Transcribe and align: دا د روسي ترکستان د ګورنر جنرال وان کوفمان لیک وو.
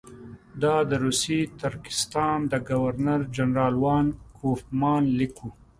دا 0.63 0.75
د 0.89 0.91
روسي 1.03 1.39
ترکستان 1.61 2.37
د 2.51 2.53
ګورنر 2.69 3.21
جنرال 3.35 3.75
وان 3.83 4.05
کوفمان 4.37 5.03
لیک 5.17 5.35
وو. 5.39 5.51